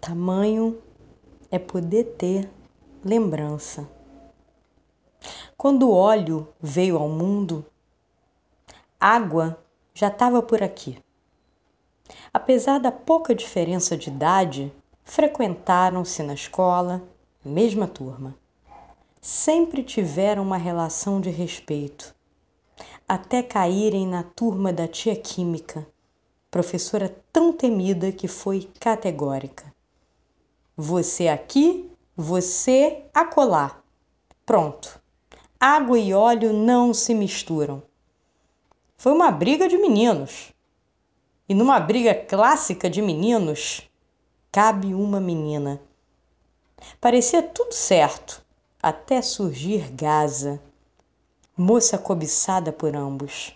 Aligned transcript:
Tamanho 0.00 0.80
é 1.50 1.58
poder 1.58 2.16
ter 2.16 2.50
lembrança. 3.04 3.86
Quando 5.58 5.90
o 5.90 5.92
óleo 5.92 6.48
veio 6.58 6.96
ao 6.96 7.06
mundo, 7.06 7.66
água 8.98 9.62
já 9.92 10.08
estava 10.08 10.42
por 10.42 10.62
aqui. 10.62 10.96
Apesar 12.32 12.78
da 12.78 12.90
pouca 12.90 13.34
diferença 13.34 13.94
de 13.94 14.08
idade, 14.08 14.72
frequentaram-se 15.04 16.22
na 16.22 16.32
escola, 16.32 17.02
mesma 17.44 17.86
turma. 17.86 18.34
Sempre 19.20 19.82
tiveram 19.82 20.42
uma 20.42 20.56
relação 20.56 21.20
de 21.20 21.28
respeito, 21.28 22.14
até 23.06 23.42
caírem 23.42 24.06
na 24.06 24.22
turma 24.22 24.72
da 24.72 24.88
tia 24.88 25.14
Química, 25.14 25.86
professora 26.50 27.14
tão 27.30 27.52
temida 27.52 28.10
que 28.10 28.26
foi 28.26 28.66
categórica. 28.80 29.70
Você 30.82 31.28
aqui, 31.28 31.92
você 32.16 33.04
acolá. 33.12 33.82
Pronto. 34.46 34.98
Água 35.60 35.98
e 35.98 36.14
óleo 36.14 36.54
não 36.54 36.94
se 36.94 37.14
misturam. 37.14 37.82
Foi 38.96 39.12
uma 39.12 39.30
briga 39.30 39.68
de 39.68 39.76
meninos. 39.76 40.54
E 41.46 41.52
numa 41.52 41.78
briga 41.78 42.14
clássica 42.14 42.88
de 42.88 43.02
meninos, 43.02 43.90
cabe 44.50 44.94
uma 44.94 45.20
menina. 45.20 45.78
Parecia 46.98 47.42
tudo 47.42 47.74
certo, 47.74 48.42
até 48.82 49.20
surgir 49.20 49.92
Gaza, 49.92 50.62
moça 51.54 51.98
cobiçada 51.98 52.72
por 52.72 52.96
ambos. 52.96 53.54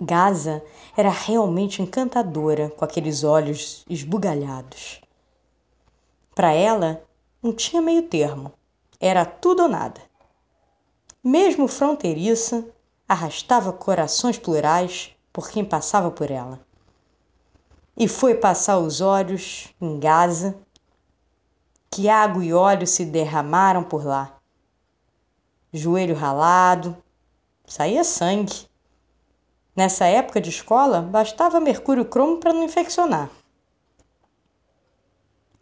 Gaza 0.00 0.64
era 0.96 1.10
realmente 1.10 1.80
encantadora 1.80 2.70
com 2.70 2.84
aqueles 2.84 3.22
olhos 3.22 3.84
esbugalhados. 3.88 5.00
Para 6.42 6.54
ela, 6.54 7.04
não 7.40 7.52
tinha 7.52 7.80
meio 7.80 8.02
termo. 8.02 8.52
Era 8.98 9.24
tudo 9.24 9.62
ou 9.62 9.68
nada. 9.68 10.00
Mesmo 11.22 11.68
fronteiriça, 11.68 12.66
arrastava 13.08 13.72
corações 13.72 14.40
plurais 14.40 15.14
por 15.32 15.48
quem 15.48 15.64
passava 15.64 16.10
por 16.10 16.32
ela. 16.32 16.58
E 17.96 18.08
foi 18.08 18.34
passar 18.34 18.78
os 18.78 19.00
olhos 19.00 19.72
em 19.80 20.00
Gaza, 20.00 20.56
que 21.88 22.08
água 22.08 22.44
e 22.44 22.52
óleo 22.52 22.88
se 22.88 23.04
derramaram 23.04 23.84
por 23.84 24.04
lá. 24.04 24.36
Joelho 25.72 26.16
ralado, 26.16 26.96
saía 27.64 28.02
sangue. 28.02 28.66
Nessa 29.76 30.06
época 30.06 30.40
de 30.40 30.50
escola, 30.50 31.02
bastava 31.02 31.60
mercúrio 31.60 32.04
cromo 32.04 32.38
para 32.38 32.52
não 32.52 32.64
infeccionar. 32.64 33.30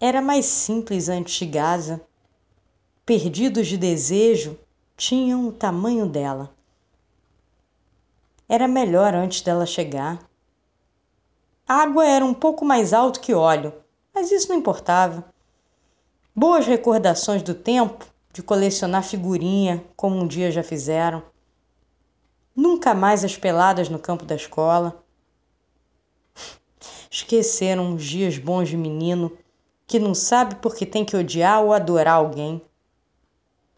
Era 0.02 0.22
mais 0.22 0.46
simples 0.46 1.10
antes 1.10 1.34
de 1.34 1.44
Gaza. 1.44 2.00
Perdidos 3.04 3.66
de 3.66 3.76
desejo, 3.76 4.58
tinham 4.96 5.46
o 5.46 5.52
tamanho 5.52 6.06
dela. 6.06 6.50
Era 8.48 8.66
melhor 8.66 9.14
antes 9.14 9.42
dela 9.42 9.66
chegar. 9.66 10.18
A 11.68 11.82
água 11.82 12.06
era 12.06 12.24
um 12.24 12.32
pouco 12.32 12.64
mais 12.64 12.94
alto 12.94 13.20
que 13.20 13.34
óleo, 13.34 13.74
mas 14.14 14.32
isso 14.32 14.48
não 14.48 14.56
importava. 14.56 15.22
Boas 16.34 16.66
recordações 16.66 17.42
do 17.42 17.52
tempo 17.54 18.06
de 18.32 18.42
colecionar 18.42 19.04
figurinha, 19.04 19.84
como 19.96 20.16
um 20.16 20.26
dia 20.26 20.50
já 20.50 20.62
fizeram. 20.62 21.22
Nunca 22.56 22.94
mais 22.94 23.22
as 23.22 23.36
peladas 23.36 23.90
no 23.90 23.98
campo 23.98 24.24
da 24.24 24.34
escola. 24.34 25.04
Esqueceram 27.10 27.94
os 27.94 28.02
dias 28.02 28.38
bons 28.38 28.70
de 28.70 28.78
menino 28.78 29.36
que 29.90 29.98
não 29.98 30.14
sabe 30.14 30.54
porque 30.62 30.86
tem 30.86 31.04
que 31.04 31.16
odiar 31.16 31.64
ou 31.64 31.72
adorar 31.72 32.14
alguém. 32.14 32.62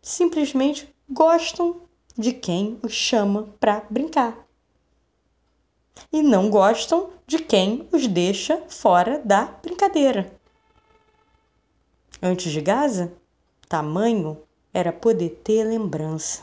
Simplesmente 0.03 0.95
gostam 1.09 1.81
de 2.14 2.35
quem 2.35 2.79
os 2.83 2.92
chama 2.92 3.48
para 3.59 3.86
brincar. 3.89 4.36
E 6.13 6.23
não 6.23 6.51
gostam 6.51 7.09
de 7.27 7.39
quem 7.39 7.89
os 7.91 8.07
deixa 8.07 8.63
fora 8.69 9.23
da 9.25 9.47
brincadeira. 9.47 10.31
Antes 12.23 12.53
de 12.53 12.61
Gaza, 12.61 13.15
tamanho 13.67 14.36
era 14.70 14.92
poder 14.92 15.41
ter 15.42 15.65
lembrança. 15.65 16.42